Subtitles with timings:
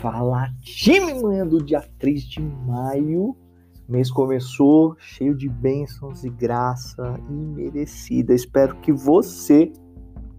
[0.00, 3.36] Fala time manhã do dia 3 de maio.
[3.86, 8.32] Mês começou cheio de bênçãos e graça imerecida.
[8.32, 9.70] Espero que você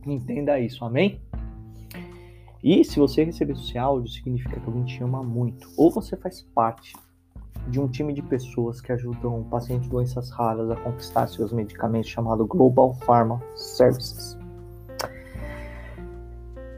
[0.04, 1.22] entenda isso, amém?
[2.64, 5.70] E se você receber esse áudio, significa que alguém te ama muito.
[5.78, 6.96] Ou você faz parte
[7.68, 12.10] de um time de pessoas que ajudam pacientes de doenças raras a conquistar seus medicamentos,
[12.10, 14.36] chamado Global Pharma Services.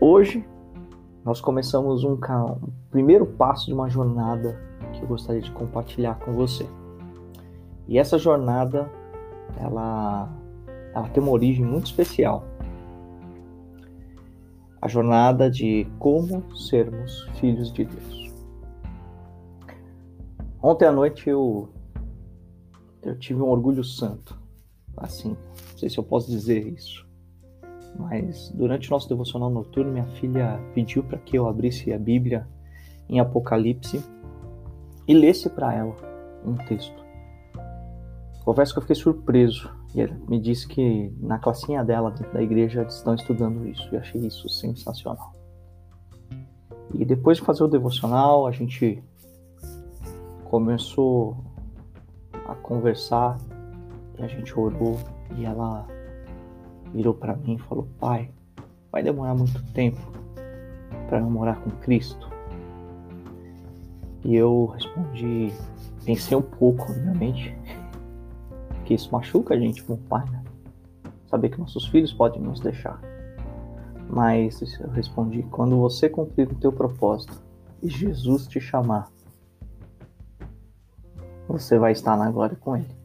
[0.01, 0.45] Hoje
[1.25, 4.59] nós começamos um, um primeiro passo de uma jornada
[4.91, 6.67] que eu gostaria de compartilhar com você.
[7.87, 8.91] E essa jornada,
[9.57, 10.29] ela,
[10.93, 12.43] ela tem uma origem muito especial.
[14.81, 18.33] A jornada de como sermos filhos de Deus.
[20.61, 21.69] Ontem à noite eu,
[23.01, 24.37] eu tive um orgulho santo.
[24.97, 27.02] Assim, não sei se eu posso dizer isso.
[27.97, 32.47] Mas durante o nosso devocional noturno, minha filha pediu para que eu abrisse a Bíblia
[33.09, 34.03] em Apocalipse
[35.07, 35.95] e lesse para ela
[36.45, 37.03] um texto.
[38.43, 42.41] Confesso que eu fiquei surpreso e ela me disse que na classinha dela dentro da
[42.41, 45.33] igreja estão estudando isso e achei isso sensacional.
[46.93, 49.03] E depois de fazer o devocional, a gente
[50.45, 51.37] começou
[52.47, 53.37] a conversar
[54.19, 54.99] e a gente orou
[55.35, 55.87] e ela
[56.93, 58.29] virou para mim e falou: Pai,
[58.91, 59.99] vai demorar muito tempo
[61.07, 62.31] para eu morar com Cristo?
[64.23, 65.51] E eu respondi,
[66.05, 67.57] pensei um pouco, obviamente,
[68.85, 70.43] que isso machuca a gente como pai, né?
[71.27, 73.01] Saber que nossos filhos podem nos deixar.
[74.09, 77.33] Mas eu respondi: quando você cumprir o teu propósito
[77.81, 79.09] e Jesus te chamar,
[81.47, 83.03] você vai estar na glória com Ele.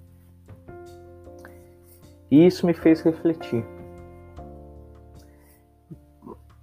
[2.31, 3.64] E isso me fez refletir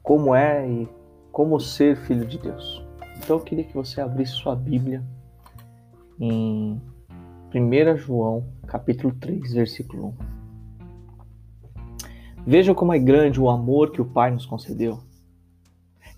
[0.06, 0.88] como é e
[1.32, 2.86] como ser filho de Deus.
[3.18, 5.04] Então eu queria que você abrisse sua Bíblia
[6.20, 6.80] em
[7.54, 10.14] 1 João, capítulo 3, versículo 1.
[12.46, 15.00] Vejam como é grande o amor que o Pai nos concedeu,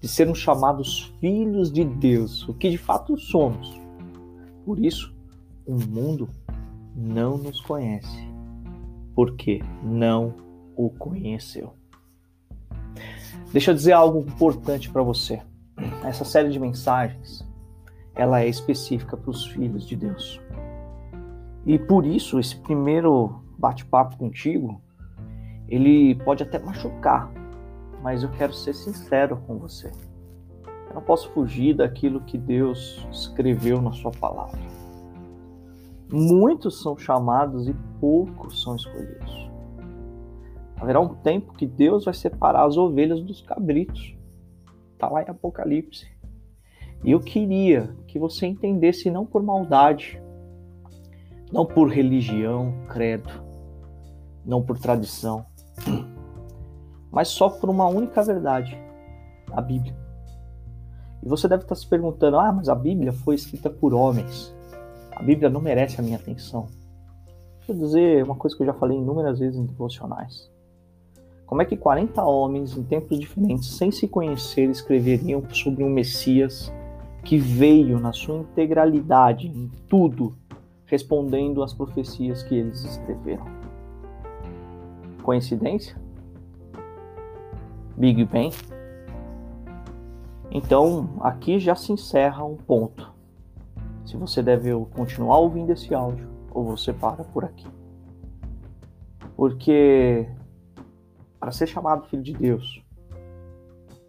[0.02, 3.82] de sermos chamados filhos de Deus, o que de fato somos.
[4.66, 5.16] Por isso,
[5.66, 6.28] o mundo
[6.94, 8.28] não nos conhece,
[9.16, 10.34] porque não
[10.76, 11.77] o conheceu.
[13.52, 15.42] Deixa eu dizer algo importante para você.
[16.04, 17.48] Essa série de mensagens,
[18.14, 20.42] ela é específica para os filhos de Deus.
[21.66, 24.82] E por isso esse primeiro bate-papo contigo,
[25.68, 27.32] ele pode até machucar,
[28.02, 29.92] mas eu quero ser sincero com você.
[30.90, 34.60] Eu não posso fugir daquilo que Deus escreveu na sua palavra.
[36.12, 39.47] Muitos são chamados e poucos são escolhidos.
[40.80, 44.16] Haverá um tempo que Deus vai separar as ovelhas dos cabritos.
[44.94, 46.08] Está lá em Apocalipse.
[47.04, 50.22] E eu queria que você entendesse não por maldade,
[51.52, 53.30] não por religião, credo,
[54.46, 55.46] não por tradição,
[57.12, 58.78] mas só por uma única verdade,
[59.52, 59.96] a Bíblia.
[61.24, 64.56] E você deve estar se perguntando: ah, mas a Bíblia foi escrita por homens.
[65.16, 66.68] A Bíblia não merece a minha atenção.
[67.58, 70.50] Deixa eu dizer uma coisa que eu já falei inúmeras vezes em devocionais.
[71.48, 76.72] Como é que 40 homens em tempos diferentes, sem se conhecer, escreveriam sobre um Messias
[77.24, 80.36] que veio na sua integralidade, em tudo,
[80.86, 83.46] respondendo às profecias que eles escreveram?
[85.24, 85.96] Coincidência?
[87.96, 88.54] Big Bang?
[90.52, 93.14] Então, aqui já se encerra um ponto.
[94.06, 97.68] Se você deve continuar ouvindo esse áudio ou você para por aqui.
[99.36, 100.28] Porque
[101.40, 102.84] para ser chamado filho de Deus,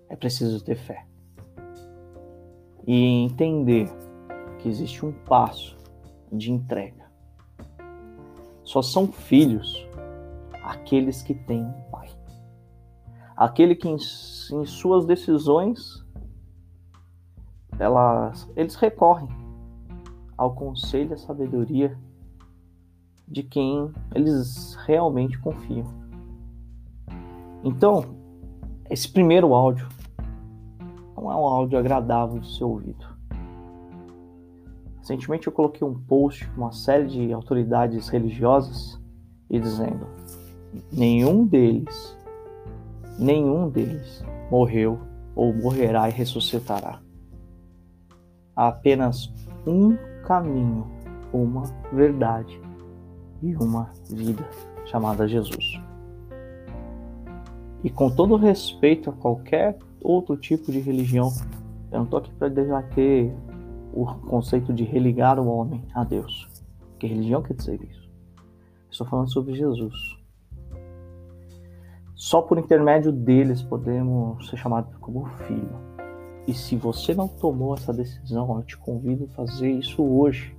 [0.09, 1.07] é preciso ter fé.
[2.87, 3.91] E entender
[4.59, 5.77] que existe um passo
[6.33, 7.07] de entrega.
[8.65, 9.87] Só são filhos
[10.63, 12.09] aqueles que têm um pai.
[13.37, 16.05] Aquele que em, em suas decisões
[17.79, 19.29] elas, eles recorrem
[20.37, 21.97] ao conselho e à sabedoria
[23.27, 26.08] de quem eles realmente confiam.
[27.65, 28.05] Então,
[28.89, 29.89] esse primeiro áudio
[31.17, 33.07] não é um áudio agradável de ser ouvido.
[34.99, 39.01] Recentemente eu coloquei um post com uma série de autoridades religiosas
[39.51, 40.07] e dizendo:
[40.93, 42.17] nenhum deles,
[43.19, 44.99] nenhum deles morreu
[45.35, 47.01] ou morrerá e ressuscitará.
[48.55, 49.33] Há apenas
[49.67, 49.97] um
[50.27, 50.87] caminho,
[51.33, 51.63] uma
[51.93, 52.61] verdade
[53.43, 54.47] e uma vida
[54.85, 55.88] chamada Jesus.
[57.89, 61.33] E com todo respeito a qualquer outro tipo de religião,
[61.91, 63.35] Eu não estou aqui para debater
[63.95, 66.47] o conceito de religar o homem a Deus.
[66.99, 68.11] Que religião quer dizer isso?
[68.91, 69.95] Estou falando sobre Jesus.
[72.15, 75.81] Só por intermédio deles podemos ser chamados como filho.
[76.47, 80.55] E se você não tomou essa decisão, eu te convido a fazer isso hoje.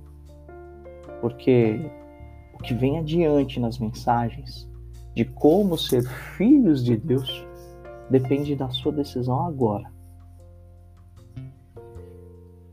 [1.20, 1.78] Porque
[2.54, 4.68] o que vem adiante nas mensagens
[5.20, 6.02] de como ser
[6.38, 7.46] filhos de Deus
[8.08, 9.92] depende da sua decisão agora.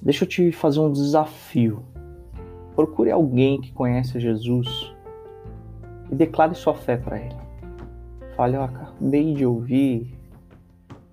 [0.02, 1.84] Deixa eu te fazer um desafio.
[2.74, 4.96] Procure alguém que conhece Jesus
[6.10, 7.36] e declare sua fé para ele.
[8.38, 10.18] Fale, eu acabei de ouvir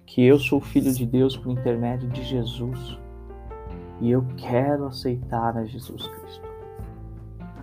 [0.06, 2.96] que eu sou filho de Deus por intermédio de Jesus
[4.00, 6.48] e eu quero aceitar a Jesus Cristo.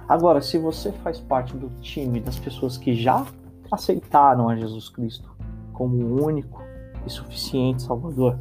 [0.10, 3.26] Agora, se você faz parte do time das pessoas que já
[3.72, 5.36] aceitaram a Jesus Cristo
[5.72, 6.62] como o único
[7.06, 8.38] e suficiente Salvador,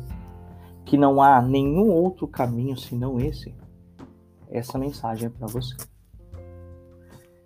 [0.85, 3.55] que não há nenhum outro caminho senão esse,
[4.51, 5.77] essa mensagem é para você.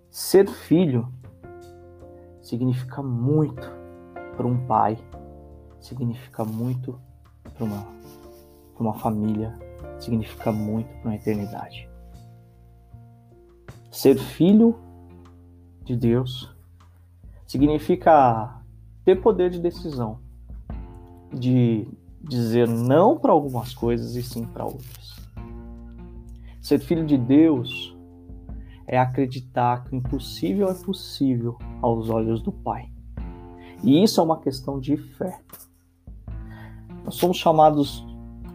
[0.09, 1.07] Ser filho
[2.41, 3.69] significa muito
[4.35, 4.97] para um pai,
[5.79, 6.99] significa muito
[7.53, 7.87] para uma,
[8.79, 9.57] uma família,
[9.99, 11.89] significa muito para uma eternidade.
[13.91, 14.77] Ser filho
[15.83, 16.54] de Deus
[17.45, 18.61] significa
[19.03, 20.19] ter poder de decisão,
[21.33, 21.87] de
[22.21, 25.15] dizer não para algumas coisas e sim para outras.
[26.59, 27.95] Ser filho de Deus
[28.87, 32.91] é acreditar que o impossível é possível aos olhos do Pai.
[33.83, 35.39] E isso é uma questão de fé.
[37.03, 38.03] Nós somos chamados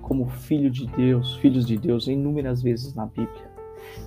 [0.02, 3.48] como filho de Deus, filhos de Deus, inúmeras vezes na Bíblia.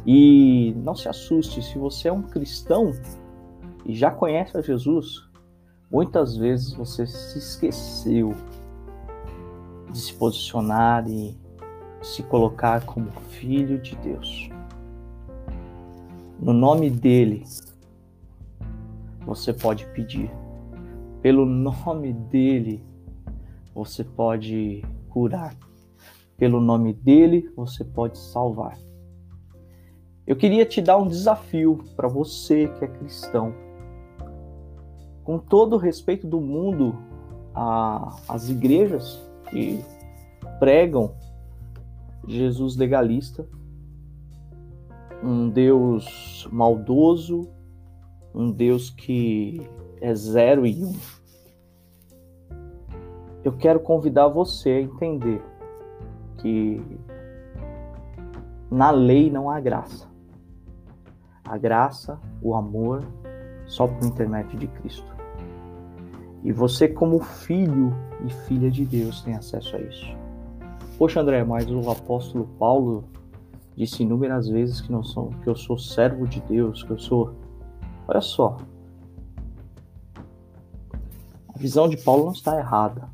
[0.06, 2.92] E não se assuste, se você é um cristão
[3.86, 5.30] e já conhece a Jesus,
[5.92, 8.34] muitas vezes você se esqueceu
[9.92, 11.38] de se posicionar e
[12.02, 14.50] se colocar como filho de Deus.
[16.40, 17.44] No nome dele,
[19.26, 20.30] você pode pedir.
[21.22, 22.84] Pelo nome dele,
[23.74, 25.56] você pode curar.
[26.36, 28.78] Pelo nome dele, você pode salvar.
[30.26, 33.54] Eu queria te dar um desafio para você que é cristão.
[35.24, 36.96] Com todo o respeito do mundo
[38.28, 39.84] às igrejas que
[40.60, 41.14] pregam
[42.28, 43.48] Jesus legalista,
[45.24, 47.50] um Deus maldoso,
[48.34, 49.62] um Deus que
[50.02, 50.94] é zero e um.
[53.44, 55.42] Eu quero convidar você a entender
[56.38, 56.82] que
[58.72, 60.08] na lei não há graça.
[61.46, 63.04] A graça, o amor,
[63.66, 65.13] só por intermédio de Cristo.
[66.44, 67.94] E você, como filho
[68.26, 70.06] e filha de Deus, tem acesso a isso.
[70.98, 73.06] Poxa, André, mas o apóstolo Paulo
[73.76, 77.34] disse inúmeras vezes que, não sou, que eu sou servo de Deus, que eu sou.
[78.08, 78.58] Olha só.
[81.48, 83.08] A visão de Paulo não está errada.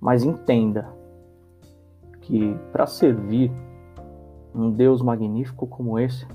[0.00, 0.92] Mas entenda
[2.22, 3.52] que para servir
[4.54, 6.26] um Deus magnífico como esse,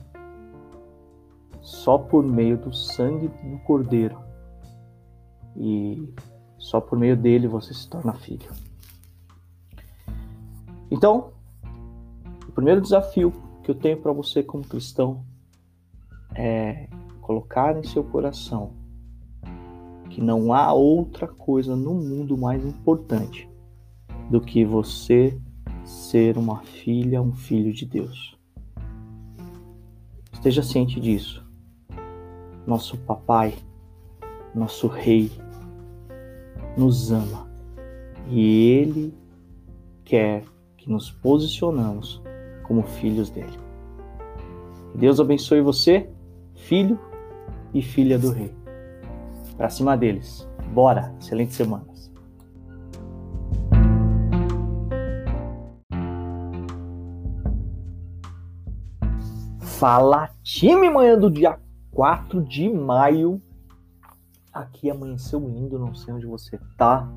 [1.65, 4.19] só por meio do sangue do Cordeiro
[5.57, 6.13] e
[6.59, 8.51] só por meio dele você se torna filho.
[10.91, 11.33] Então,
[12.47, 15.25] o primeiro desafio que eu tenho para você como cristão
[16.35, 16.87] é
[17.19, 18.73] colocar em seu coração
[20.11, 23.49] que não há outra coisa no mundo mais importante
[24.29, 25.37] do que você
[25.83, 28.37] ser uma filha, um filho de Deus.
[30.31, 31.44] Esteja ciente disso.
[32.65, 33.53] Nosso papai,
[34.53, 35.31] nosso rei,
[36.77, 37.47] nos ama
[38.27, 39.13] e ele
[40.03, 40.43] quer
[40.77, 42.21] que nos posicionamos
[42.63, 43.59] como filhos dele.
[44.95, 46.09] Deus abençoe você,
[46.53, 46.99] filho
[47.73, 48.53] e filha do rei.
[49.57, 50.47] Para cima deles.
[50.73, 51.95] Bora, excelente semana.
[59.59, 61.59] Fala time manhã do dia
[61.95, 63.41] 4 de maio.
[64.51, 67.09] Aqui amanheceu lindo, não sei onde você tá.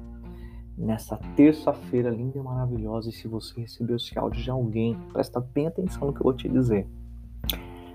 [0.77, 3.11] Nessa terça-feira linda e maravilhosa.
[3.11, 6.33] E se você recebeu esse áudio de alguém, presta bem atenção no que eu vou
[6.33, 6.87] te dizer.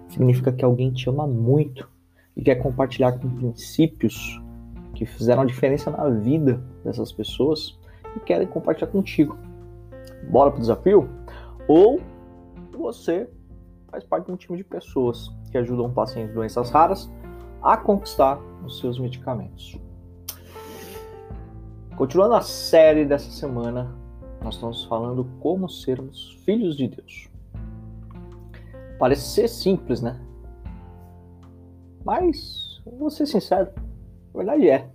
[0.10, 1.90] Significa que alguém te ama muito
[2.36, 4.42] e quer compartilhar com princípios
[4.94, 7.80] que fizeram a diferença na vida dessas pessoas
[8.18, 9.38] e querem compartilhar contigo.
[10.30, 11.10] Bora pro desafio?
[11.66, 12.02] Ou
[12.74, 13.30] você
[13.90, 17.07] faz parte de um time de pessoas que ajudam pacientes de doenças raras
[17.62, 19.77] a conquistar os seus medicamentos.
[21.95, 23.95] Continuando a série dessa semana,
[24.43, 27.29] nós estamos falando como sermos filhos de Deus.
[28.98, 30.19] Parece ser simples, né?
[32.03, 33.72] Mas, vou ser sincero,
[34.33, 34.89] a verdade é,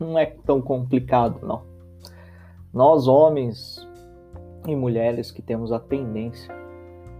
[0.00, 1.62] não é tão complicado, não.
[2.74, 3.88] Nós, homens
[4.66, 6.52] e mulheres, que temos a tendência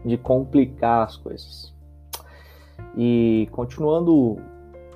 [0.05, 1.76] de complicar as coisas.
[2.97, 4.39] E continuando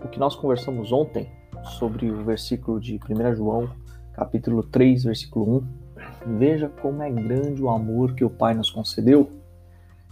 [0.03, 1.31] o que nós conversamos ontem
[1.79, 3.69] sobre o versículo de 1 João,
[4.15, 9.31] capítulo 3, versículo 1, veja como é grande o amor que o Pai nos concedeu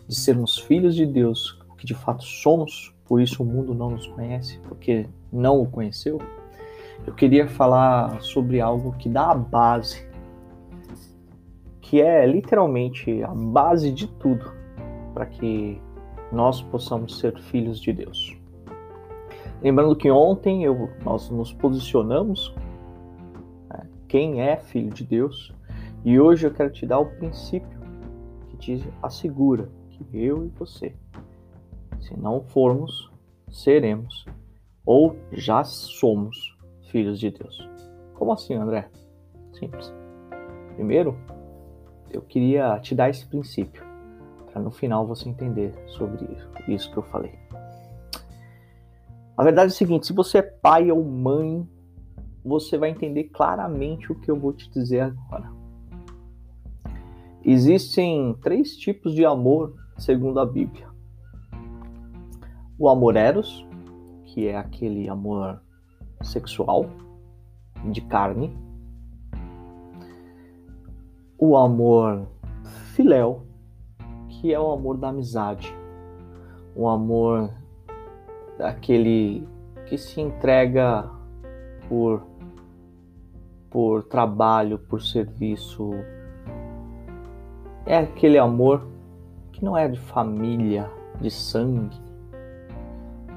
[0.06, 3.90] de sermos filhos de Deus, o que de fato somos, por isso o mundo não
[3.90, 6.18] nos conhece, porque não o conheceu.
[7.06, 10.06] Eu queria falar sobre algo que dá a base,
[11.80, 14.52] que é literalmente a base de tudo
[15.14, 15.80] para que
[16.32, 18.36] nós possamos ser filhos de Deus.
[19.62, 22.54] Lembrando que ontem eu, nós nos posicionamos
[23.68, 25.52] né, quem é filho de Deus
[26.04, 27.78] e hoje eu quero te dar o princípio
[28.48, 30.94] que te assegura que eu e você,
[32.00, 33.10] se não formos,
[33.50, 34.24] seremos
[34.86, 36.56] ou já somos
[36.90, 37.68] filhos de Deus.
[38.14, 38.88] Como assim, André?
[39.52, 39.92] Simples.
[40.74, 41.18] Primeiro,
[42.10, 43.84] eu queria te dar esse princípio,
[44.58, 46.26] para no final você entender sobre
[46.66, 47.32] isso, que eu falei.
[49.36, 51.66] A verdade é o seguinte: se você é pai ou mãe,
[52.44, 55.50] você vai entender claramente o que eu vou te dizer agora.
[57.44, 60.88] Existem três tipos de amor segundo a Bíblia.
[62.76, 63.66] O amor eros,
[64.24, 65.62] que é aquele amor
[66.22, 66.86] sexual,
[67.92, 68.56] de carne.
[71.38, 72.26] O amor
[72.94, 73.47] filéu,
[74.40, 75.74] que é o amor da amizade.
[76.74, 77.50] O amor
[78.56, 79.46] daquele
[79.86, 81.10] que se entrega
[81.88, 82.22] por
[83.70, 85.90] por trabalho, por serviço.
[87.84, 88.86] É aquele amor
[89.52, 90.90] que não é de família,
[91.20, 92.00] de sangue,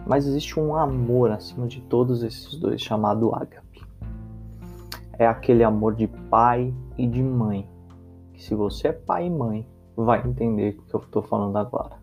[0.05, 3.81] mas existe um amor acima de todos esses dois chamado ágape.
[5.17, 7.69] É aquele amor de pai e de mãe.
[8.33, 11.97] Que se você é pai e mãe, vai entender o que eu estou falando agora.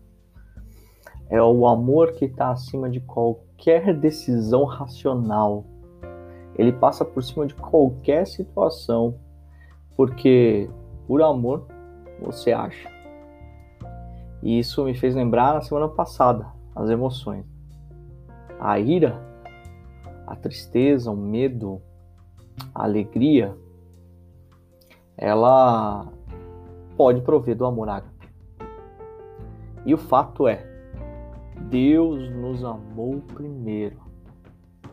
[1.29, 5.65] É o amor que está acima de qualquer decisão racional.
[6.55, 9.15] Ele passa por cima de qualquer situação,
[9.95, 10.69] porque
[11.07, 11.65] por amor
[12.21, 12.99] você acha
[14.41, 17.45] e isso me fez lembrar na semana passada as emoções.
[18.59, 19.21] A ira,
[20.25, 21.81] a tristeza, o medo,
[22.73, 23.55] a alegria,
[25.17, 26.07] ela
[26.99, 28.29] pode prover do amor ágape.
[29.85, 30.67] E o fato é,
[31.69, 34.01] Deus nos amou primeiro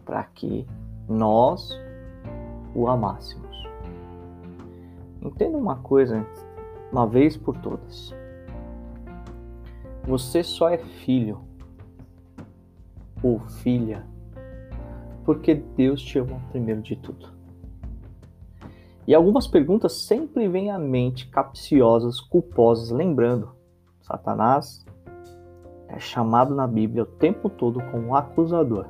[0.04, 0.64] para que
[1.08, 1.76] nós
[2.76, 3.68] o amássemos.
[5.20, 6.24] Entenda uma coisa,
[6.92, 8.14] uma vez por todas.
[10.04, 11.40] Você só é filho
[13.20, 14.06] ou filha
[15.24, 17.35] porque Deus te ama primeiro de tudo.
[19.06, 23.50] E algumas perguntas sempre vêm à mente capciosas, culposas, lembrando,
[24.00, 24.84] Satanás
[25.88, 28.86] é chamado na Bíblia o tempo todo como acusador.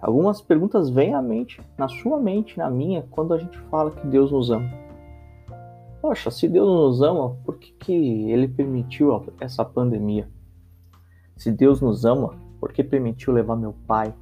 [0.00, 4.06] Algumas perguntas vêm à mente, na sua mente, na minha, quando a gente fala que
[4.06, 4.70] Deus nos ama.
[6.02, 10.28] Poxa, se Deus nos ama, por que, que ele permitiu essa pandemia?
[11.34, 14.14] Se Deus nos ama, por que permitiu levar meu pai,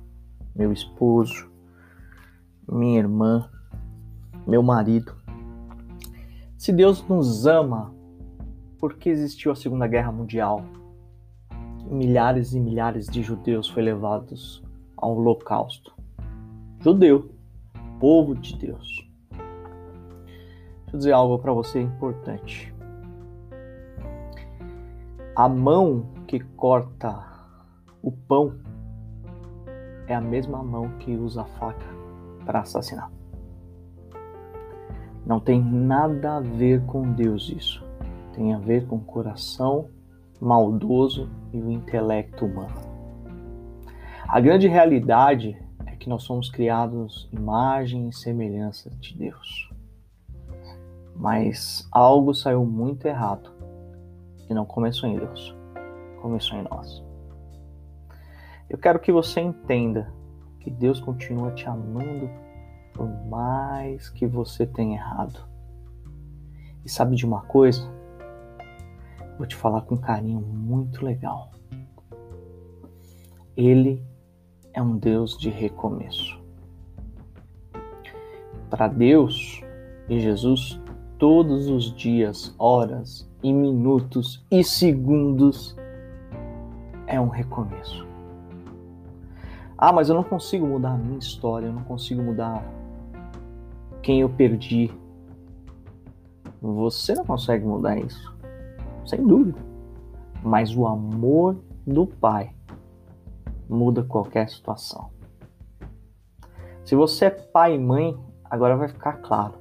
[0.55, 1.51] meu esposo,
[2.69, 3.51] minha irmã,
[4.47, 5.24] meu marido?
[6.65, 7.95] Se Deus nos ama,
[8.79, 10.65] por que existiu a Segunda Guerra Mundial?
[11.91, 14.65] Milhares e milhares de judeus foram levados
[14.97, 15.95] ao holocausto.
[16.81, 17.31] Judeu,
[18.01, 19.07] povo de Deus.
[19.31, 22.75] Deixa eu dizer algo para você importante.
[25.37, 27.27] A mão que corta
[28.03, 28.55] o pão
[30.07, 31.87] é a mesma mão que usa a faca
[32.47, 33.13] para assassinar.
[35.27, 37.85] Não tem nada a ver com Deus isso.
[38.35, 39.89] Tem a ver com o coração
[40.41, 42.75] maldoso e o intelecto humano.
[44.29, 49.71] A grande realidade é que nós somos criados imagem e semelhança de Deus.
[51.17, 53.51] Mas algo saiu muito errado
[54.51, 55.55] e não começou em Deus
[56.25, 57.05] começou em nós.
[58.71, 60.11] Eu quero que você entenda
[60.59, 62.31] que Deus continua te amando
[62.95, 65.41] por mais que você tenha errado.
[66.85, 67.93] E sabe de uma coisa?
[69.37, 71.51] Vou te falar com um carinho muito legal.
[73.57, 74.03] Ele
[74.73, 76.41] é um Deus de recomeço.
[78.71, 79.61] Para Deus,
[80.09, 80.81] e Jesus
[81.19, 85.77] todos os dias, horas e minutos e segundos
[87.07, 88.07] é um recomeço.
[89.77, 92.65] Ah, mas eu não consigo mudar a minha história, eu não consigo mudar
[94.05, 94.91] quem eu perdi.
[96.61, 98.37] Você não consegue mudar isso,
[99.07, 99.59] sem dúvida.
[100.43, 101.57] Mas o amor
[101.87, 102.55] do Pai
[103.69, 105.11] muda qualquer situação.
[106.85, 109.55] Se você é pai e mãe, agora vai ficar claro.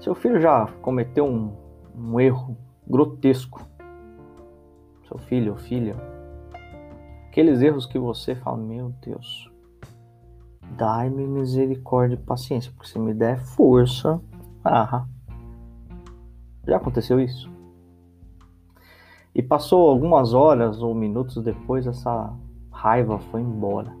[0.00, 1.52] Seu filho já cometeu um,
[1.94, 2.56] um erro
[2.88, 3.60] grotesco.
[5.06, 5.94] Seu filho ou filha.
[7.26, 9.50] Aqueles erros que você fala, meu Deus,
[10.76, 14.20] dai-me misericórdia e paciência, porque se me der força,
[14.64, 15.06] ah,
[16.66, 17.50] já aconteceu isso?
[19.34, 22.32] E passou algumas horas ou minutos depois, essa
[22.70, 23.96] raiva foi embora.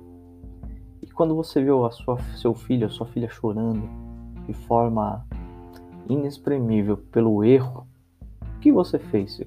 [1.00, 3.88] E quando você viu a sua, seu filho, a sua filha chorando
[4.46, 5.24] de forma
[6.08, 7.86] inexprimível pelo erro,
[8.56, 9.40] o que você fez?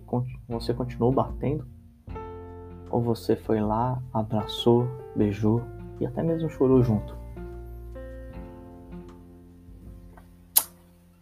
[0.48, 1.66] Você continuou batendo?
[2.90, 5.62] Ou você foi lá, abraçou, beijou
[6.02, 7.16] e até mesmo chorou junto?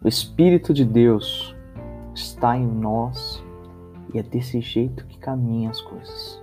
[0.01, 1.53] O Espírito de Deus
[2.15, 3.43] está em nós
[4.13, 6.41] e é desse jeito que caminham as coisas.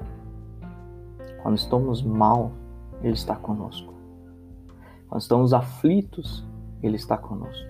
[1.43, 2.53] Quando estamos mal,
[3.03, 3.95] Ele está conosco.
[5.09, 6.45] Quando estamos aflitos,
[6.83, 7.67] Ele está conosco.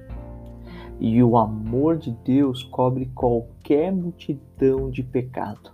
[0.98, 5.70] E o amor de Deus cobre qualquer multidão de pecado.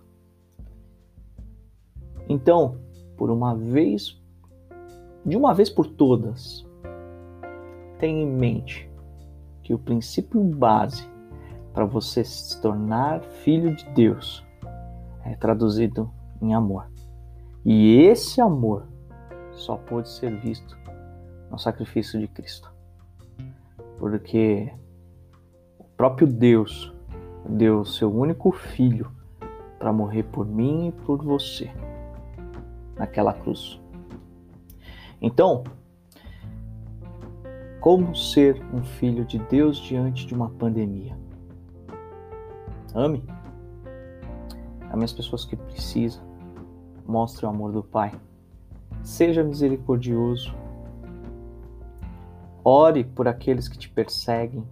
[2.29, 2.77] Então,
[3.17, 4.22] por uma vez,
[5.25, 6.67] de uma vez por todas,
[7.99, 8.91] tenha em mente
[9.63, 11.09] que o princípio base
[11.73, 14.45] para você se tornar filho de Deus
[15.25, 16.11] é traduzido
[16.41, 16.91] em amor.
[17.65, 18.89] E esse amor
[19.53, 20.77] só pode ser visto
[21.51, 22.73] no sacrifício de Cristo.
[23.99, 24.73] Porque
[25.79, 26.93] o próprio Deus
[27.49, 29.11] deu seu único filho
[29.79, 31.71] para morrer por mim e por você
[32.97, 33.82] naquela cruz.
[35.23, 35.63] Então,
[37.81, 41.17] como ser um filho de Deus diante de uma pandemia?
[42.93, 43.25] Ame.
[44.91, 46.25] Ame as pessoas que precisam.
[47.07, 48.13] Mostre o amor do Pai.
[49.05, 50.53] Seja misericordioso.
[52.65, 54.67] Ore por aqueles que te perseguem.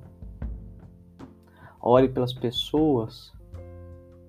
[1.80, 3.32] Ore pelas pessoas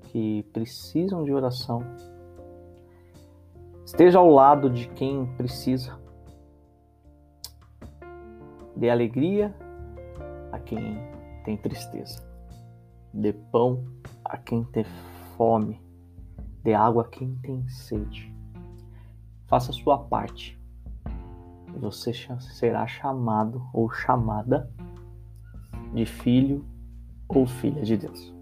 [0.03, 1.83] que precisam de oração.
[3.83, 6.00] Esteja ao lado de quem precisa.
[8.75, 9.53] Dê alegria
[10.51, 10.97] a quem
[11.43, 12.23] tem tristeza.
[13.13, 13.83] Dê pão
[14.23, 14.85] a quem tem
[15.35, 15.81] fome,
[16.63, 18.33] dê água a quem tem sede.
[19.47, 20.57] Faça a sua parte.
[21.79, 24.71] Você será chamado ou chamada
[25.93, 26.65] de filho
[27.27, 28.33] ou filha de Deus.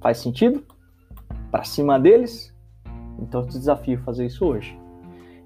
[0.00, 0.64] Faz sentido?
[1.50, 2.54] Para cima deles?
[3.18, 4.79] Então eu te desafio a fazer isso hoje.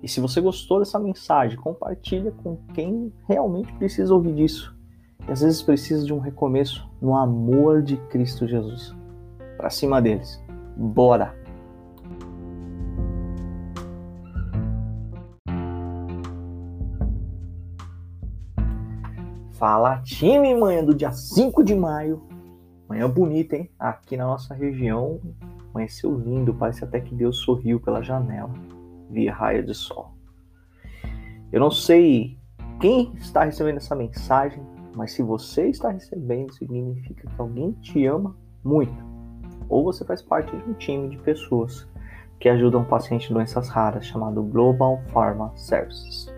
[0.04, 4.76] E se você gostou dessa mensagem, compartilha com quem realmente precisa ouvir disso
[5.26, 8.94] e às vezes precisa de um recomeço no amor de Cristo Jesus.
[9.56, 10.44] Para cima deles.
[10.76, 11.34] Bora!
[19.52, 22.22] Fala time, manhã do dia 5 de maio.
[22.86, 23.70] Manhã bonita, hein?
[23.78, 25.18] Aqui na nossa região
[25.72, 28.52] amanheceu lindo, parece até que Deus sorriu pela janela
[29.14, 30.12] via raia de sol.
[31.50, 32.36] Eu não sei
[32.80, 34.62] quem está recebendo essa mensagem,
[34.94, 38.92] mas se você está recebendo, significa que alguém te ama muito.
[39.68, 41.88] Ou você faz parte de um time de pessoas
[42.40, 46.32] que ajudam um paciente de doenças raras chamado Global Pharma Services.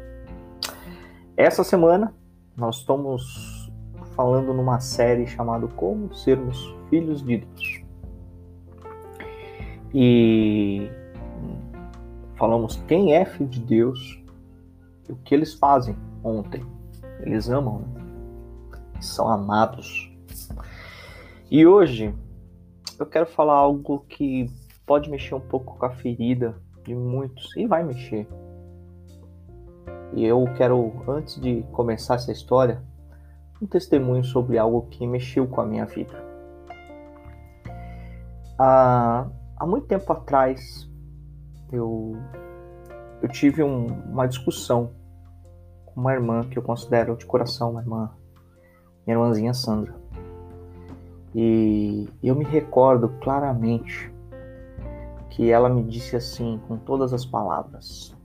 [1.36, 2.14] Essa semana
[2.56, 3.72] nós estamos
[4.14, 7.82] falando numa série chamada Como Sermos Filhos de Deus.
[9.92, 10.90] E
[12.36, 14.22] falamos quem é filho de Deus
[15.08, 16.62] e o que eles fazem ontem.
[17.20, 18.06] Eles amam, né?
[19.00, 20.10] são amados.
[21.50, 22.14] E hoje
[22.98, 24.50] eu quero falar algo que
[24.86, 28.28] pode mexer um pouco com a ferida de muitos e vai mexer.
[30.14, 32.82] E eu quero, antes de começar essa história,
[33.60, 36.24] um testemunho sobre algo que mexeu com a minha vida.
[38.58, 40.88] Há, há muito tempo atrás,
[41.72, 42.16] eu,
[43.22, 44.90] eu tive um, uma discussão
[45.86, 48.10] com uma irmã que eu considero de coração uma irmã
[49.06, 49.94] minha irmãzinha Sandra.
[51.34, 54.12] E eu me recordo claramente
[55.30, 58.16] que ela me disse assim, com todas as palavras: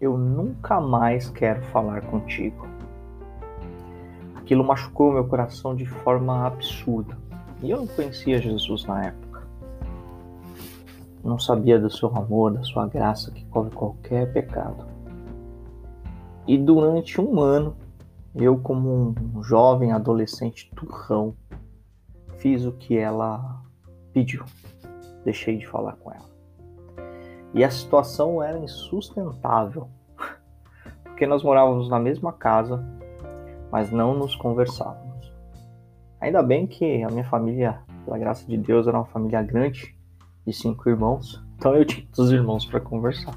[0.00, 2.68] Eu nunca mais quero falar contigo.
[4.36, 7.18] Aquilo machucou meu coração de forma absurda.
[7.62, 9.25] E eu não conhecia Jesus na época.
[11.26, 14.86] Não sabia do seu amor, da sua graça que cobre qualquer pecado.
[16.46, 17.76] E durante um ano,
[18.32, 21.34] eu, como um jovem adolescente turrão,
[22.36, 23.60] fiz o que ela
[24.12, 24.44] pediu.
[25.24, 26.30] Deixei de falar com ela.
[27.52, 29.88] E a situação era insustentável,
[31.02, 32.80] porque nós morávamos na mesma casa,
[33.72, 35.34] mas não nos conversávamos.
[36.20, 39.95] Ainda bem que a minha família, pela graça de Deus, era uma família grande,
[40.46, 43.34] de cinco irmãos, então eu tinha os irmãos para conversar.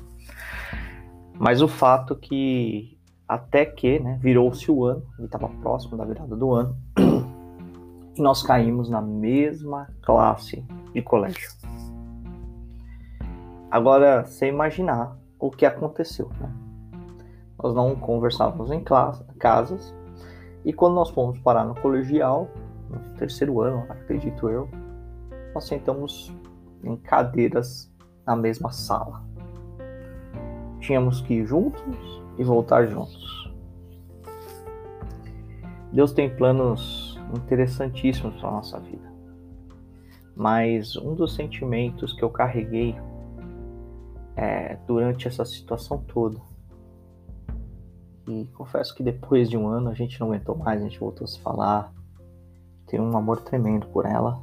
[1.39, 6.35] Mas o fato que até que né, virou-se o ano, ele estava próximo da virada
[6.35, 6.75] do ano,
[8.17, 11.49] e nós caímos na mesma classe de colégio.
[13.69, 16.51] Agora, você imaginar o que aconteceu, né?
[17.61, 19.93] Nós não conversávamos em classe, casas,
[20.65, 22.49] e quando nós fomos parar no colegial,
[22.89, 24.67] no terceiro ano, acredito eu,
[25.53, 26.33] nós sentamos
[26.83, 27.91] em cadeiras
[28.25, 29.23] na mesma sala.
[30.79, 31.83] Tínhamos que ir juntos
[32.37, 33.51] e voltar juntos.
[35.91, 39.09] Deus tem planos interessantíssimos para nossa vida.
[40.35, 42.95] Mas um dos sentimentos que eu carreguei
[44.35, 46.39] é, durante essa situação toda.
[48.27, 51.25] E confesso que depois de um ano a gente não aguentou mais, a gente voltou
[51.25, 51.91] a se falar.
[52.87, 54.41] Tenho um amor tremendo por ela,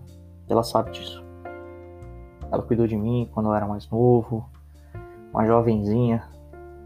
[0.49, 1.26] ela sabe disso.
[2.51, 4.49] Ela cuidou de mim quando eu era mais novo,
[5.33, 6.23] uma jovenzinha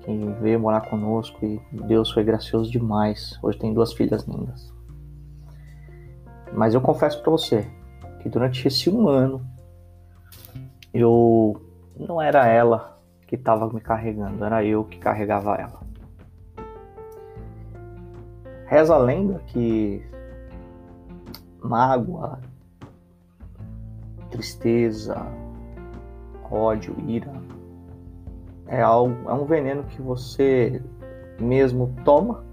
[0.00, 3.38] que veio morar conosco e Deus foi gracioso demais.
[3.42, 4.72] Hoje tem duas filhas lindas.
[6.52, 7.70] Mas eu confesso para você
[8.20, 9.44] que durante esse um ano
[10.92, 11.60] eu
[11.96, 15.80] não era ela que estava me carregando, era eu que carregava ela.
[18.66, 20.04] Reza a lenda que
[21.62, 22.40] mágoa,
[24.30, 25.16] tristeza,
[26.50, 27.32] ódio, ira
[28.70, 30.80] é algo, é um veneno que você
[31.40, 32.44] mesmo toma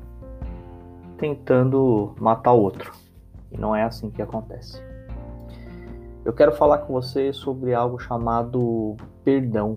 [1.18, 2.92] tentando matar o outro.
[3.52, 4.82] E não é assim que acontece.
[6.26, 9.76] Eu quero falar com você sobre algo chamado perdão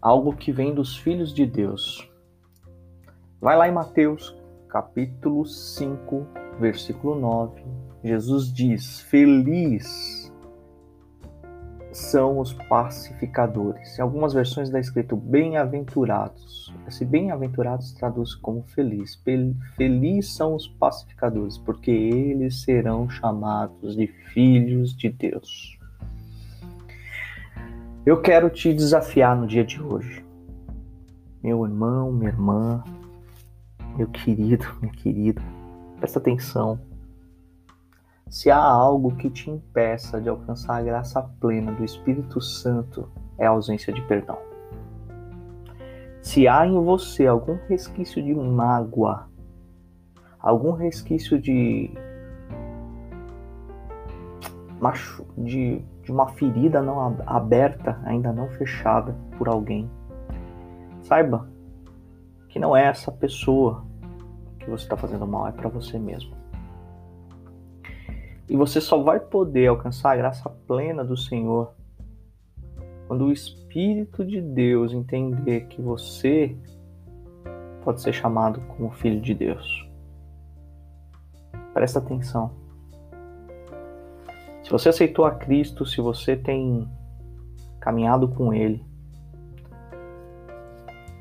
[0.00, 2.08] algo que vem dos filhos de Deus.
[3.40, 4.36] Vai lá em Mateus,
[4.68, 6.26] capítulo 5,
[6.60, 7.64] versículo 9.
[8.04, 10.25] Jesus diz: Feliz
[11.96, 13.98] são os pacificadores.
[13.98, 16.74] Em algumas versões está escrito bem-aventurados.
[16.86, 19.20] Esse bem-aventurados traduz como feliz.
[19.76, 25.78] Feliz são os pacificadores, porque eles serão chamados de filhos de Deus.
[28.04, 30.24] Eu quero te desafiar no dia de hoje.
[31.42, 32.84] Meu irmão, minha irmã,
[33.96, 35.42] meu querido, minha querida,
[35.98, 36.78] presta atenção.
[38.28, 43.08] Se há algo que te impeça de alcançar a graça plena do Espírito Santo,
[43.38, 44.38] é a ausência de perdão.
[46.20, 49.28] Se há em você algum resquício de mágoa,
[50.40, 51.90] algum resquício de
[54.80, 59.90] macho, de de uma ferida não aberta, ainda não fechada por alguém.
[61.02, 61.48] Saiba
[62.48, 63.84] que não é essa pessoa
[64.60, 66.35] que você está fazendo mal, é para você mesmo.
[68.48, 71.74] E você só vai poder alcançar a graça plena do Senhor
[73.06, 76.56] quando o Espírito de Deus entender que você
[77.82, 79.88] pode ser chamado como filho de Deus.
[81.72, 82.52] Presta atenção.
[84.62, 86.88] Se você aceitou a Cristo, se você tem
[87.80, 88.84] caminhado com Ele,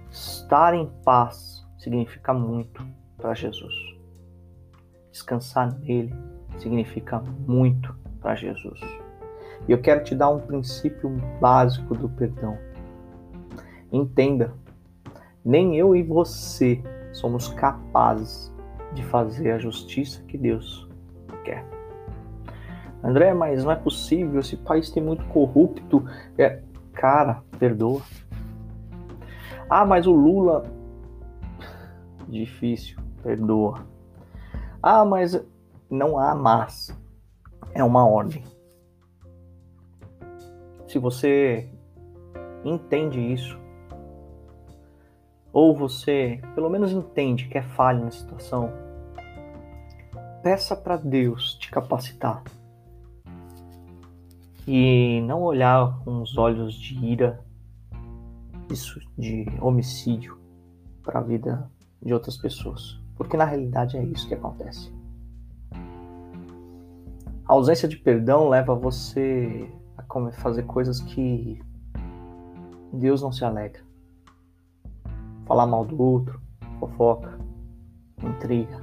[0.09, 2.83] estar em paz significa muito
[3.17, 3.73] para Jesus.
[5.11, 6.15] Descansar nele
[6.57, 8.79] significa muito para Jesus.
[9.67, 12.57] E eu quero te dar um princípio básico do perdão.
[13.91, 14.53] Entenda,
[15.43, 16.81] nem eu e você
[17.13, 18.53] somos capazes
[18.93, 20.87] de fazer a justiça que Deus
[21.43, 21.65] quer.
[23.03, 26.03] André, mas não é possível, esse país tem muito corrupto.
[26.37, 26.61] É,
[26.93, 28.01] cara, perdoa.
[29.69, 30.63] Ah, mas o Lula.
[32.27, 33.85] Difícil, perdoa.
[34.81, 35.39] Ah, mas
[35.89, 36.95] não há mas.
[37.73, 38.43] É uma ordem.
[40.87, 41.69] Se você
[42.63, 43.59] entende isso,
[45.51, 48.71] ou você pelo menos entende que é falha na situação,
[50.41, 52.43] peça para Deus te capacitar
[54.67, 57.43] e não olhar com os olhos de ira,
[58.71, 60.39] isso de homicídio
[61.03, 61.69] para a vida
[62.01, 62.99] de outras pessoas.
[63.15, 64.94] Porque na realidade é isso que acontece.
[67.47, 71.61] A ausência de perdão leva você a fazer coisas que
[72.91, 73.83] Deus não se alegra.
[75.45, 76.41] Falar mal do outro,
[76.79, 77.37] fofoca,
[78.23, 78.81] intriga,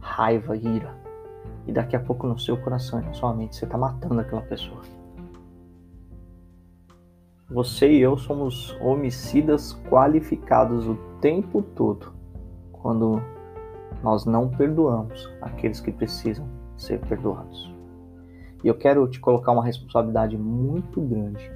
[0.00, 0.96] raiva, ira.
[1.66, 4.40] E daqui a pouco no seu coração e na sua mente você está matando aquela
[4.40, 4.80] pessoa.
[7.50, 12.10] Você e eu somos homicidas qualificados o tempo todo
[12.72, 13.20] quando
[14.02, 17.72] nós não perdoamos aqueles que precisam ser perdoados.
[18.64, 21.50] E eu quero te colocar uma responsabilidade muito grande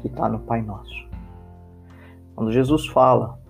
[0.00, 1.06] que está no Pai Nosso.
[2.34, 3.40] Quando Jesus fala,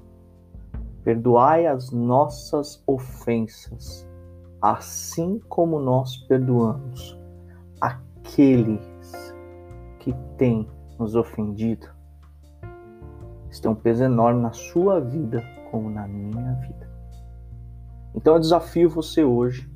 [1.02, 4.08] perdoai as nossas ofensas,
[4.60, 7.18] assim como nós perdoamos
[7.80, 9.34] aqueles
[9.98, 11.88] que têm nos ofendido,
[13.50, 16.90] isso tem um peso enorme na sua vida como na minha vida.
[18.14, 19.70] Então eu desafio você hoje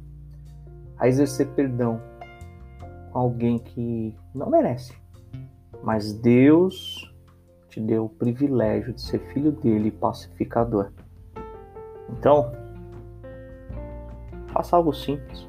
[1.00, 2.00] a exercer perdão
[3.10, 4.94] com alguém que não merece,
[5.82, 7.12] mas Deus
[7.68, 10.92] te deu o privilégio de ser filho dele e pacificador.
[12.10, 12.52] Então,
[14.48, 15.48] faça algo simples.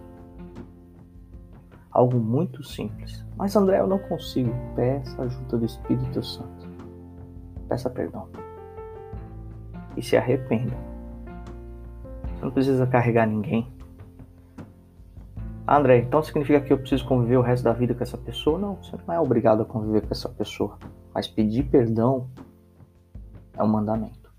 [1.92, 3.26] Algo muito simples.
[3.36, 4.54] Mas André, eu não consigo.
[4.76, 6.70] Peça a ajuda do Espírito Santo.
[7.68, 8.30] Peça perdão.
[9.98, 10.78] E se arrependa.
[12.36, 13.68] Você não precisa carregar ninguém.
[15.78, 18.60] André, então significa que eu preciso conviver o resto da vida com essa pessoa?
[18.60, 20.78] Não, você não é obrigado a conviver com essa pessoa.
[21.14, 22.28] Mas pedir perdão
[23.56, 24.34] é um mandamento.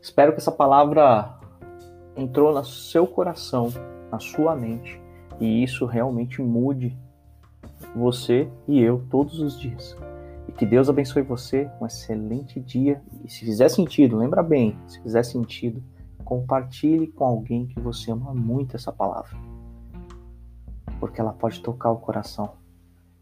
[0.00, 1.36] Espero que essa palavra
[2.16, 3.72] entrou no seu coração,
[4.08, 5.00] na sua mente,
[5.40, 6.96] e isso realmente mude
[7.92, 9.96] você e eu todos os dias.
[10.46, 13.02] E que Deus abençoe você, um excelente dia.
[13.24, 15.82] E se fizer sentido, lembra bem, se fizer sentido,
[16.24, 19.36] compartilhe com alguém que você ama muito essa palavra
[21.06, 22.54] porque ela pode tocar o coração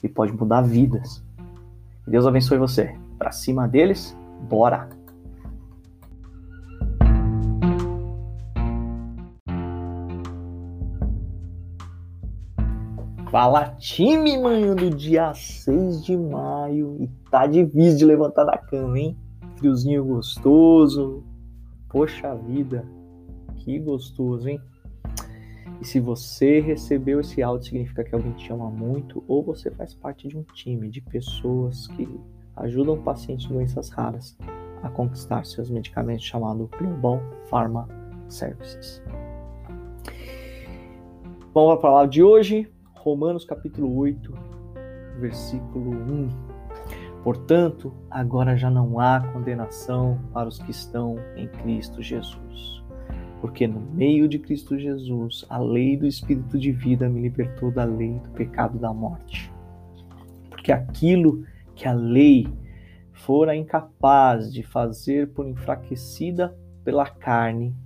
[0.03, 1.23] e pode mudar vidas.
[2.07, 2.99] Deus abençoe você.
[3.19, 4.17] Para cima deles,
[4.49, 4.89] bora!
[13.31, 18.99] Fala time, manhã do dia 6 de maio e tá difícil de levantar da cama,
[18.99, 19.19] hein?
[19.57, 21.23] Friozinho gostoso.
[21.89, 22.87] Poxa vida,
[23.57, 24.61] que gostoso, hein?
[25.81, 29.95] E se você recebeu esse áudio, significa que alguém te ama muito ou você faz
[29.95, 32.09] parte de um time de pessoas que
[32.57, 34.37] ajudam pacientes de doenças raras
[34.83, 37.89] a conquistar seus medicamentos chamado Global Pharma
[38.29, 39.03] Services.
[41.53, 44.33] Vamos para a palavra de hoje, Romanos capítulo 8,
[45.19, 46.29] versículo 1.
[47.23, 52.84] Portanto, agora já não há condenação para os que estão em Cristo Jesus
[53.45, 57.85] porque no meio de Cristo Jesus, a lei do Espírito de vida me libertou da
[57.85, 59.53] lei do pecado da morte.
[60.49, 62.49] Porque aquilo que a lei
[63.13, 67.77] fora incapaz de fazer por enfraquecida pela carne,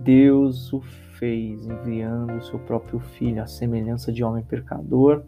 [0.00, 5.22] Deus o fez enviando o seu próprio filho à semelhança de homem pecador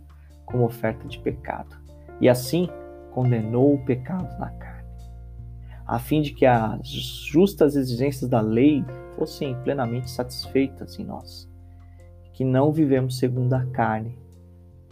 [0.47, 1.77] como oferta de pecado.
[2.19, 2.67] E assim
[3.11, 4.89] condenou o pecado na carne,
[5.87, 8.83] a fim de que as justas exigências da lei
[9.17, 11.49] fossem plenamente satisfeitas em nós,
[12.33, 14.19] que não vivemos segundo a carne,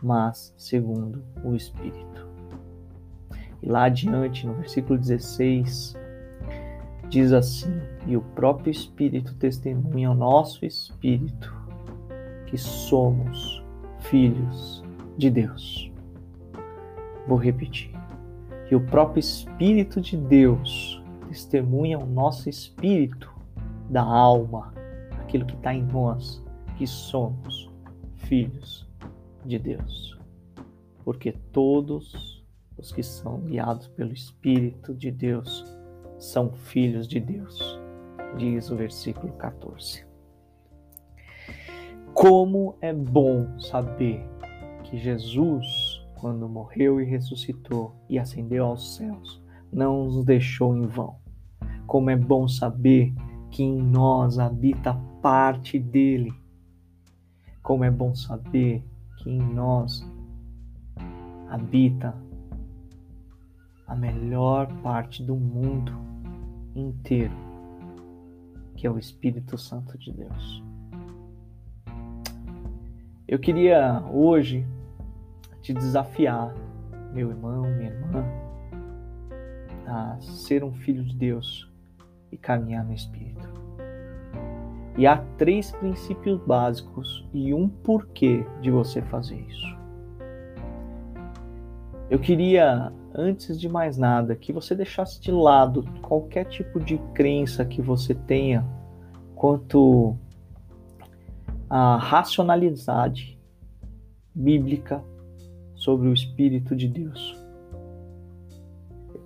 [0.02, 2.28] mas segundo o Espírito.
[3.62, 5.96] E lá adiante, no versículo 16,
[7.08, 11.54] diz assim: E o próprio Espírito testemunha ao nosso Espírito
[12.46, 13.62] que somos
[14.00, 14.82] filhos
[15.16, 15.92] de Deus.
[17.26, 17.90] Vou repetir.
[18.70, 23.37] E o próprio Espírito de Deus testemunha ao nosso Espírito
[23.88, 24.72] da alma,
[25.20, 26.42] aquilo que está em nós,
[26.76, 27.70] que somos
[28.14, 28.88] filhos
[29.44, 30.18] de Deus.
[31.04, 32.44] Porque todos
[32.76, 35.64] os que são guiados pelo Espírito de Deus
[36.18, 37.80] são filhos de Deus,
[38.36, 40.06] diz o versículo 14.
[42.12, 44.26] Como é bom saber
[44.84, 49.40] que Jesus, quando morreu e ressuscitou e ascendeu aos céus,
[49.72, 51.16] não nos deixou em vão.
[51.86, 53.27] Como é bom saber que
[53.62, 56.32] em nós habita parte dele.
[57.62, 58.84] Como é bom saber
[59.16, 60.06] que em nós
[61.48, 62.14] habita
[63.86, 65.92] a melhor parte do mundo
[66.74, 67.34] inteiro,
[68.76, 70.62] que é o Espírito Santo de Deus.
[73.26, 74.66] Eu queria hoje
[75.60, 76.54] te desafiar,
[77.12, 78.24] meu irmão, minha irmã,
[79.86, 81.67] a ser um filho de Deus
[82.30, 83.48] e caminhar no Espírito.
[84.96, 89.78] E há três princípios básicos e um porquê de você fazer isso.
[92.10, 97.64] Eu queria, antes de mais nada, que você deixasse de lado qualquer tipo de crença
[97.64, 98.66] que você tenha
[99.34, 100.16] quanto
[101.70, 103.38] à racionalidade
[104.34, 105.04] bíblica
[105.74, 107.36] sobre o Espírito de Deus.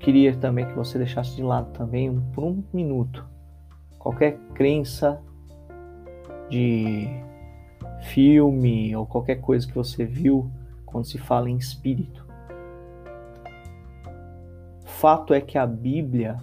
[0.02, 3.24] Queria também que você deixasse de lado também, por um minuto,
[3.98, 5.22] qualquer crença
[6.50, 7.06] de
[8.02, 10.50] filme ou qualquer coisa que você viu
[10.84, 12.26] quando se fala em espírito.
[14.84, 16.38] Fato é que a Bíblia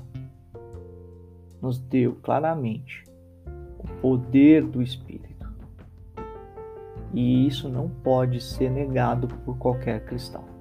[1.62, 3.04] nos deu claramente
[3.78, 5.50] o poder do Espírito.
[7.14, 10.59] E isso não pode ser negado por qualquer cristão.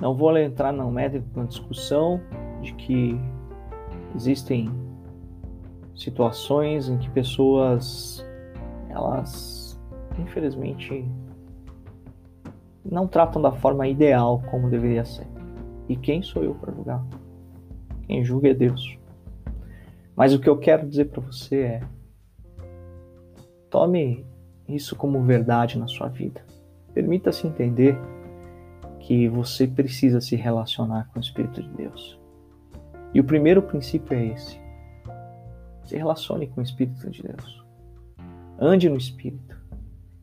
[0.00, 2.20] Não vou entrar no mérito na discussão
[2.60, 3.18] de que
[4.14, 4.70] existem
[5.94, 8.24] situações em que pessoas
[8.90, 9.80] elas
[10.18, 11.06] infelizmente
[12.84, 15.26] não tratam da forma ideal como deveria ser.
[15.88, 17.04] E quem sou eu para julgar?
[18.06, 18.98] Quem julga é Deus.
[20.14, 21.80] Mas o que eu quero dizer para você é:
[23.70, 24.24] tome
[24.68, 26.42] isso como verdade na sua vida.
[26.94, 27.98] Permita-se entender
[29.06, 32.18] que você precisa se relacionar com o Espírito de Deus.
[33.14, 34.60] E o primeiro princípio é esse:
[35.84, 37.64] se relacione com o Espírito de Deus.
[38.58, 39.56] Ande no Espírito.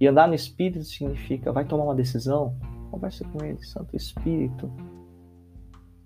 [0.02, 2.58] E andar no Espírito significa, vai tomar uma decisão?
[2.92, 4.70] Converse com Ele, Santo Espírito.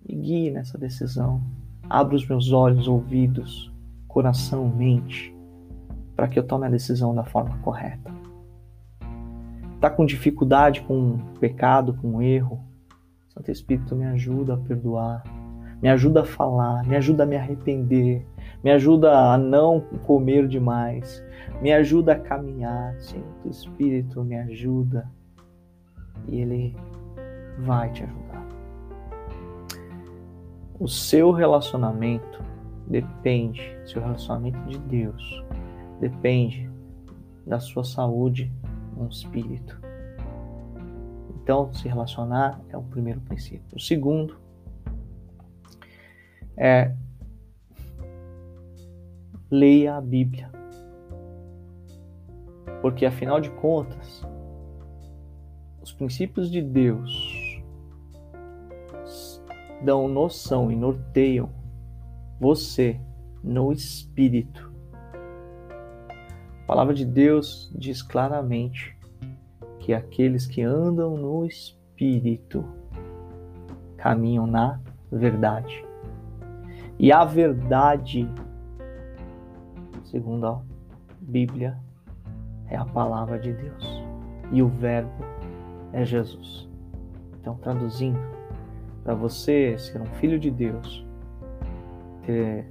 [0.07, 1.41] Me guie nessa decisão.
[1.89, 3.73] Abra os meus olhos, ouvidos,
[4.07, 5.35] coração, mente,
[6.15, 8.13] para que eu tome a decisão da forma correta.
[9.73, 12.66] Está com dificuldade com o pecado, com o erro?
[13.37, 15.23] Santo Espírito me ajuda a perdoar,
[15.79, 18.25] me ajuda a falar, me ajuda a me arrepender,
[18.63, 21.23] me ajuda a não comer demais,
[21.61, 22.99] me ajuda a caminhar.
[22.99, 25.07] Santo Espírito me ajuda
[26.27, 26.75] e Ele
[27.59, 28.47] vai te ajudar.
[30.79, 32.41] O seu relacionamento
[32.87, 35.45] depende, seu relacionamento de Deus
[35.99, 36.67] depende
[37.45, 38.51] da sua saúde
[38.95, 39.86] no espírito.
[41.47, 43.77] Então, se relacionar é o primeiro princípio.
[43.77, 44.37] O segundo
[46.57, 46.93] é
[49.49, 50.51] leia a Bíblia.
[52.81, 54.27] Porque afinal de contas,
[55.81, 57.63] os princípios de Deus
[59.81, 61.49] dão noção e norteiam
[62.41, 62.99] você
[63.41, 64.69] no espírito.
[66.63, 68.96] A palavra de Deus diz claramente
[69.87, 72.63] que aqueles que andam no espírito
[73.97, 74.79] caminham na
[75.11, 75.83] verdade.
[76.99, 78.29] E a verdade
[80.09, 80.61] segundo a
[81.21, 81.77] Bíblia,
[82.69, 84.03] é a palavra de Deus.
[84.51, 85.23] E o Verbo
[85.93, 86.67] é Jesus.
[87.39, 88.19] Então, traduzindo,
[89.03, 91.05] para você ser um filho de Deus,
[92.25, 92.69] ter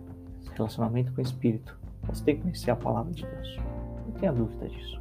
[0.54, 3.58] relacionamento com o Espírito, você tem que conhecer a palavra de Deus.
[4.06, 5.00] Não tenha dúvida disso.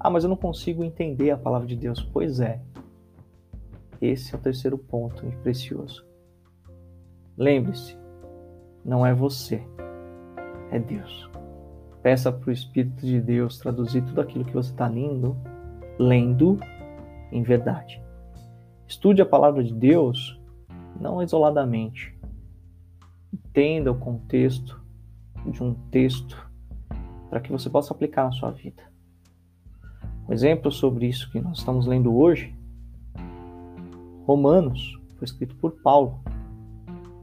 [0.00, 2.02] Ah, mas eu não consigo entender a palavra de Deus.
[2.02, 2.60] Pois é.
[4.00, 6.06] Esse é o terceiro ponto e precioso.
[7.36, 7.96] Lembre-se,
[8.84, 9.62] não é você,
[10.70, 11.28] é Deus.
[12.02, 15.36] Peça para o Espírito de Deus traduzir tudo aquilo que você está lendo,
[15.98, 16.58] lendo
[17.32, 18.00] em verdade.
[18.86, 20.40] Estude a palavra de Deus
[20.98, 22.16] não isoladamente.
[23.32, 24.80] Entenda o contexto
[25.46, 26.48] de um texto
[27.28, 28.82] para que você possa aplicar na sua vida.
[30.28, 32.54] Um exemplo sobre isso que nós estamos lendo hoje,
[34.26, 36.20] Romanos, foi escrito por Paulo,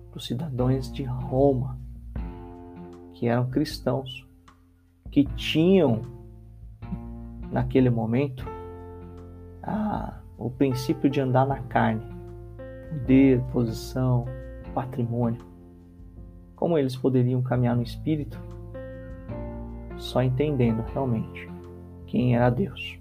[0.10, 1.78] para os cidadãos de Roma
[3.14, 4.28] que eram cristãos,
[5.12, 6.02] que tinham
[7.52, 8.44] naquele momento
[9.62, 12.04] a, o princípio de andar na carne,
[12.90, 14.26] poder, posição,
[14.74, 15.42] patrimônio.
[16.56, 18.40] Como eles poderiam caminhar no espírito?
[19.98, 21.48] Só entendendo realmente
[22.06, 22.98] quem era Deus.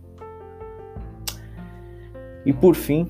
[2.44, 3.08] E por fim,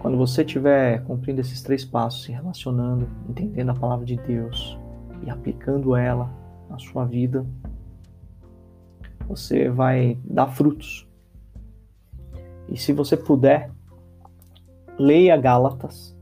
[0.00, 4.78] quando você estiver cumprindo esses três passos, se relacionando, entendendo a palavra de Deus,
[5.24, 6.30] e aplicando ela
[6.68, 7.46] na sua vida,
[9.26, 11.08] você vai dar frutos.
[12.68, 13.70] E se você puder,
[14.98, 16.16] leia Gálatas,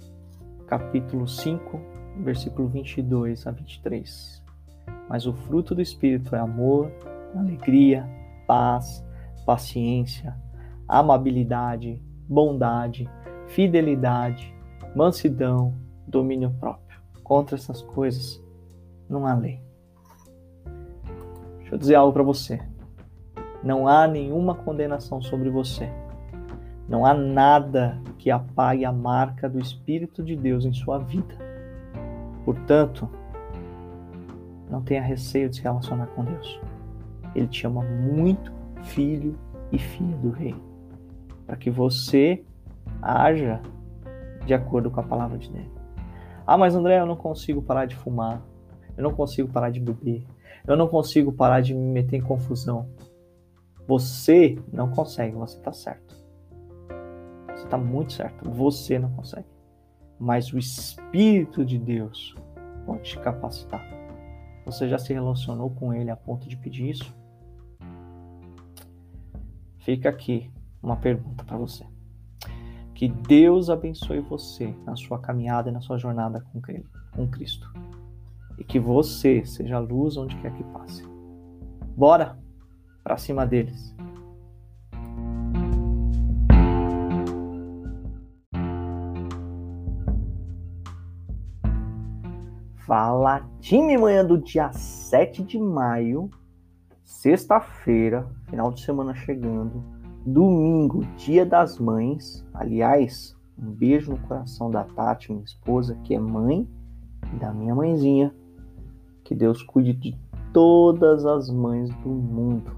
[0.67, 1.81] capítulo 5,
[2.19, 4.43] versículo 22 a 23.
[5.09, 6.91] Mas o fruto do Espírito é amor,
[7.35, 8.09] alegria,
[8.47, 9.05] paz,
[9.47, 10.37] paciência,
[10.99, 13.09] amabilidade, bondade,
[13.47, 14.53] fidelidade,
[14.95, 15.73] mansidão,
[16.07, 17.01] domínio próprio.
[17.23, 18.43] Contra essas coisas
[19.09, 19.63] não há lei.
[21.59, 22.61] Deixa eu dizer algo para você.
[23.63, 25.89] Não há nenhuma condenação sobre você.
[26.89, 31.37] Não há nada que apague a marca do Espírito de Deus em sua vida.
[32.45, 33.09] Portanto,
[34.69, 36.61] não tenha receio de se relacionar com Deus.
[37.35, 39.39] Ele te ama muito, filho
[39.71, 40.57] e filha do Rei,
[41.51, 42.45] para que você
[43.03, 43.61] haja
[44.47, 45.67] de acordo com a palavra de Deus.
[46.47, 48.41] Ah, mas André, eu não consigo parar de fumar,
[48.97, 50.25] eu não consigo parar de beber,
[50.65, 52.89] eu não consigo parar de me meter em confusão.
[53.85, 56.15] Você não consegue, você está certo.
[57.49, 59.49] Você está muito certo, você não consegue.
[60.21, 62.33] Mas o Espírito de Deus
[62.87, 63.85] pode te capacitar.
[64.65, 67.13] Você já se relacionou com Ele a ponto de pedir isso?
[69.79, 70.49] Fica aqui
[70.83, 71.85] uma pergunta para você.
[72.95, 77.73] Que Deus abençoe você na sua caminhada e na sua jornada com Cristo.
[78.59, 81.03] E que você seja a luz onde quer que passe.
[81.97, 82.39] Bora
[83.03, 83.95] para cima deles.
[92.87, 96.29] Fala time manhã do dia 7 de maio,
[97.05, 102.45] sexta-feira, final de semana chegando, domingo, dia das mães.
[102.53, 106.69] Aliás, um beijo no coração da Tati, minha esposa, que é mãe
[107.39, 108.35] da minha mãezinha.
[109.25, 110.19] Que Deus cuide de
[110.53, 112.73] todas as mães do mundo.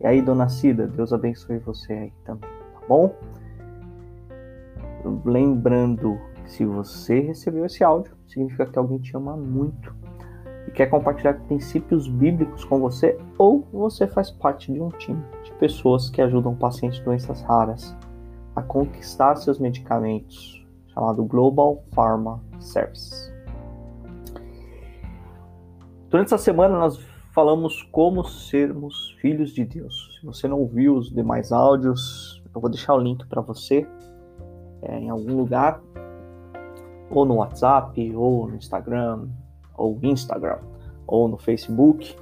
[0.00, 3.14] E aí, dona Cida, Deus abençoe você aí também, tá bom?
[5.24, 9.94] Lembrando se você recebeu esse áudio, significa que alguém te ama muito
[10.66, 15.52] e quer compartilhar princípios bíblicos com você, ou você faz parte de um time de
[15.54, 17.96] pessoas que ajudam pacientes de doenças raras
[18.56, 23.32] a conquistar seus medicamentos, chamado Global Pharma Service.
[26.08, 26.98] Durante essa semana nós
[27.32, 30.16] falamos como sermos filhos de Deus.
[30.20, 33.84] Se você não ouviu os demais áudios, eu vou deixar o link para você
[34.82, 35.82] é, em algum lugar
[37.10, 39.28] ou no WhatsApp, ou no Instagram,
[39.76, 40.58] ou Instagram,
[41.06, 42.16] ou no Facebook,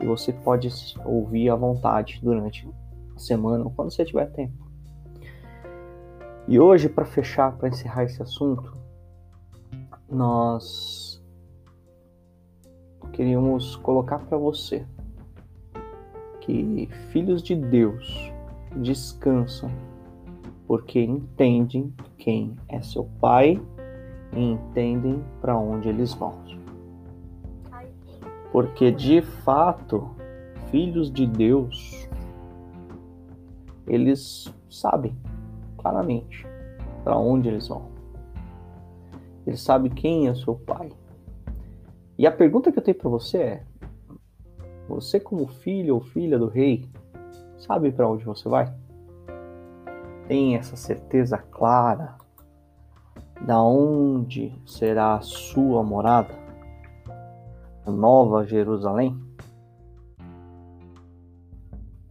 [0.00, 0.68] e você pode
[1.04, 2.68] ouvir à vontade durante
[3.14, 4.66] a semana ou quando você tiver tempo.
[6.48, 8.76] E hoje, para fechar, para encerrar esse assunto,
[10.08, 11.22] nós
[13.12, 14.86] queríamos colocar para você
[16.40, 18.30] que filhos de Deus
[18.76, 19.70] descansam
[20.66, 23.60] porque entendem quem é seu pai
[24.32, 26.34] e entendem para onde eles vão.
[28.52, 30.10] Porque de fato,
[30.70, 32.08] filhos de Deus,
[33.86, 35.16] eles sabem
[35.78, 36.46] claramente
[37.04, 37.86] para onde eles vão.
[39.46, 40.90] Eles sabem quem é seu pai.
[42.18, 43.62] E a pergunta que eu tenho para você é:
[44.88, 46.88] você, como filho ou filha do rei,
[47.58, 48.72] sabe para onde você vai?
[50.26, 52.16] Tem essa certeza clara
[53.40, 56.45] da onde será a sua morada?
[57.90, 59.16] Nova Jerusalém?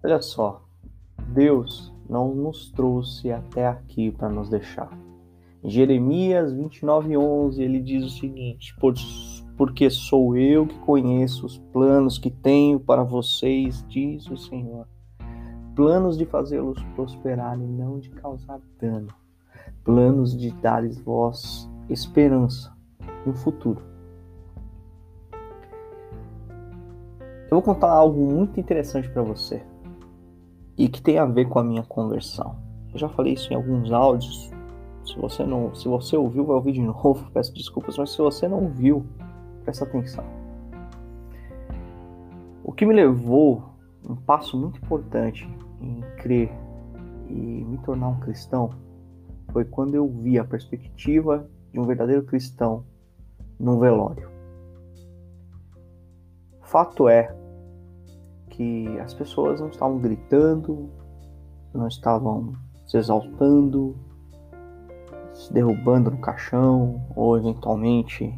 [0.03, 0.63] Olha só,
[1.30, 4.89] Deus não nos trouxe até aqui para nos deixar.
[5.63, 8.93] Em Jeremias 29:11 ele diz o seguinte: Por,
[9.57, 14.88] porque sou eu que conheço os planos que tenho para vocês, diz o Senhor.
[15.76, 19.13] Planos de fazê-los prosperar e não de causar dano
[19.86, 22.76] planos de dar-lhes voz esperança
[23.26, 23.95] no futuro.
[27.46, 29.64] Eu vou contar algo muito interessante para você
[30.76, 32.56] e que tem a ver com a minha conversão.
[32.91, 34.52] Eu já falei isso em alguns áudios.
[35.06, 37.30] Se você não, se você ouviu, vai ouvir de novo.
[37.32, 39.06] Peço desculpas, mas se você não ouviu,
[39.64, 40.24] presta atenção.
[42.64, 43.64] O que me levou
[44.10, 45.48] um passo muito importante
[45.80, 46.52] em crer
[47.30, 48.72] e me tornar um cristão
[49.52, 52.84] foi quando eu vi a perspectiva de um verdadeiro cristão
[53.60, 54.34] num velório.
[56.76, 57.34] Fato é
[58.49, 60.89] que as pessoas não estavam gritando,
[61.73, 62.53] não estavam
[62.86, 63.95] se exaltando,
[65.32, 68.38] se derrubando no caixão, ou eventualmente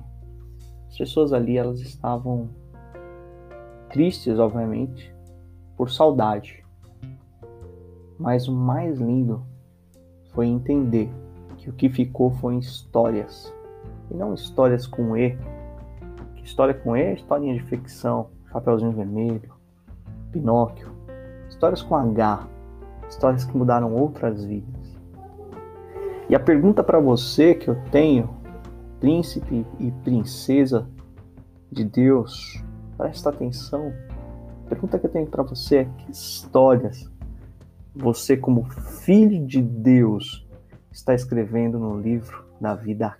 [0.88, 2.47] as pessoas ali elas estavam
[3.89, 5.11] tristes, obviamente,
[5.75, 6.63] por saudade.
[8.19, 9.43] Mas o mais lindo
[10.31, 11.09] foi entender
[11.57, 13.51] que o que ficou foi histórias.
[14.11, 15.35] E não histórias com E.
[16.47, 19.53] História com E é historinha de ficção, Chapeuzinho Vermelho,
[20.31, 20.89] Pinóquio.
[21.49, 22.47] Histórias com H.
[23.09, 24.97] Histórias que mudaram outras vidas.
[26.29, 28.29] E a pergunta para você que eu tenho,
[28.97, 30.87] príncipe e princesa
[31.69, 32.63] de Deus,
[32.97, 33.91] presta atenção,
[34.65, 37.11] A pergunta que eu tenho para você é: que histórias
[37.93, 38.63] você, como
[39.03, 40.47] filho de Deus,
[40.93, 43.17] está escrevendo no livro da vida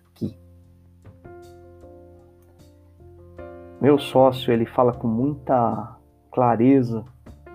[3.80, 5.95] Meu sócio, ele fala com muita
[6.32, 7.05] clareza,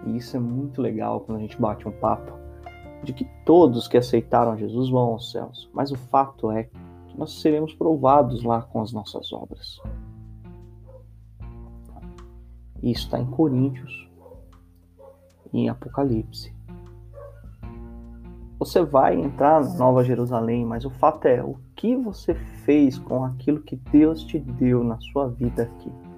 [0.06, 2.32] e isso é muito legal quando a gente bate um papo,
[3.02, 5.68] de que todos que aceitaram Jesus vão aos céus.
[5.74, 6.64] Mas o fato é
[7.08, 9.80] que nós seremos provados lá com as nossas obras.
[12.80, 14.08] Isso está em Coríntios
[15.52, 16.54] e em Apocalipse.
[18.60, 22.32] Você vai entrar na Nova Jerusalém, mas o fato é o que você
[22.64, 26.11] fez com aquilo que Deus te deu na sua vida aqui.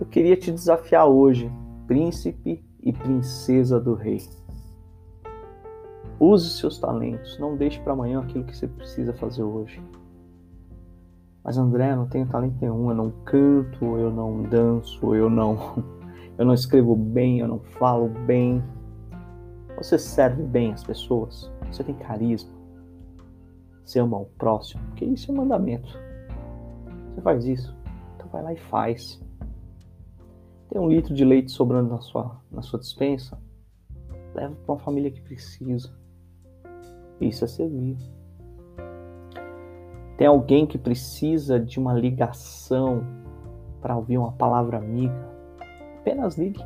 [0.00, 1.50] Eu queria te desafiar hoje,
[1.88, 4.20] príncipe e princesa do rei.
[6.20, 9.82] Use seus talentos, não deixe para amanhã aquilo que você precisa fazer hoje.
[11.42, 15.82] Mas André, eu não tenho talento nenhum, eu não canto, eu não danço, eu não
[16.38, 18.62] eu não escrevo bem, eu não falo bem.
[19.76, 22.50] Você serve bem as pessoas, você tem carisma.
[23.84, 25.88] Você ama o próximo, porque isso é um mandamento.
[27.14, 27.76] Você faz isso,
[28.14, 29.20] então vai lá e faz.
[30.68, 33.40] Tem um litro de leite sobrando na sua, na sua dispensa?
[34.34, 35.90] Leva para uma família que precisa.
[37.20, 37.96] Isso é servir.
[40.18, 43.02] Tem alguém que precisa de uma ligação
[43.80, 45.28] para ouvir uma palavra amiga?
[46.00, 46.60] Apenas ligue.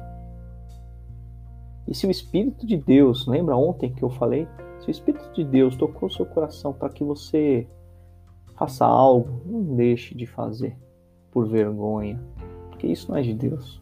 [1.86, 4.48] E se o Espírito de Deus, lembra ontem que eu falei?
[4.80, 7.68] Se o Espírito de Deus tocou seu coração para que você
[8.56, 10.76] faça algo, não deixe de fazer
[11.30, 12.20] por vergonha,
[12.70, 13.81] porque isso não é de Deus.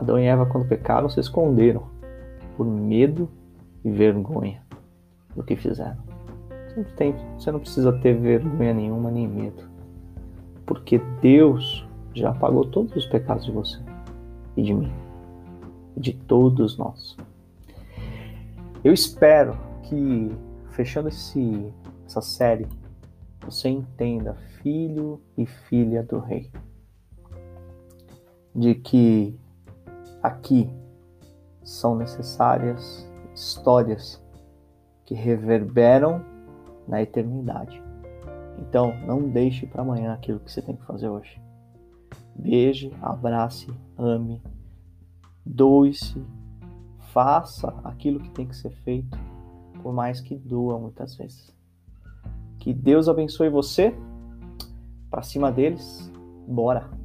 [0.00, 1.82] Adão e Eva, quando pecaram, se esconderam
[2.56, 3.28] por medo
[3.84, 4.62] e vergonha
[5.36, 5.98] do que fizeram.
[7.36, 9.62] Você não, precisa ter vergonha nenhuma nem medo,
[10.64, 13.78] porque Deus já pagou todos os pecados de você
[14.56, 14.92] e de mim,
[15.96, 17.16] e de todos nós.
[18.82, 20.30] Eu espero que,
[20.70, 21.74] fechando esse,
[22.06, 22.66] essa série,
[23.44, 26.50] você entenda, filho e filha do Rei,
[28.54, 29.38] de que
[30.22, 30.68] aqui
[31.62, 34.22] são necessárias histórias
[35.04, 36.24] que reverberam
[36.86, 37.82] na eternidade.
[38.58, 41.40] Então, não deixe para amanhã aquilo que você tem que fazer hoje.
[42.34, 44.42] Beije, abrace, ame,
[45.44, 46.22] doe-se,
[47.12, 49.18] faça aquilo que tem que ser feito,
[49.82, 51.54] por mais que doa muitas vezes.
[52.58, 53.94] Que Deus abençoe você.
[55.10, 56.10] Para cima deles,
[56.46, 56.99] bora!